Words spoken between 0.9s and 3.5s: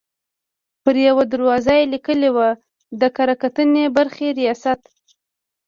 یوه دروازه یې لیکلي وو: د کره